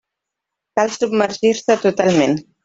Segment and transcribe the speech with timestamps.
[0.79, 2.35] Cal submergir-se totalment.